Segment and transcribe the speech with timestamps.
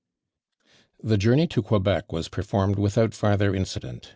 [1.03, 4.09] The journey to Quebec was performed without farther incident.